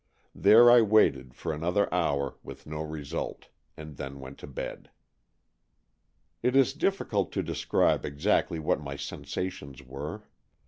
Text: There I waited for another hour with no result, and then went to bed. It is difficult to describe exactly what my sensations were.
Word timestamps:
There 0.33 0.71
I 0.71 0.81
waited 0.81 1.35
for 1.35 1.53
another 1.53 1.87
hour 1.93 2.33
with 2.41 2.65
no 2.65 2.81
result, 2.81 3.49
and 3.77 3.97
then 3.97 4.19
went 4.19 4.39
to 4.39 4.47
bed. 4.47 4.89
It 6.41 6.55
is 6.55 6.73
difficult 6.73 7.31
to 7.33 7.43
describe 7.43 8.03
exactly 8.03 8.57
what 8.57 8.81
my 8.81 8.95
sensations 8.95 9.83
were. 9.83 10.23